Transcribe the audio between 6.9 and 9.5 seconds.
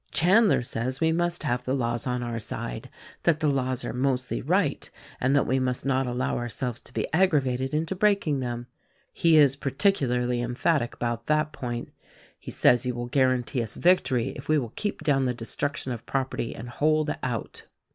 be aggravated into breaking them. He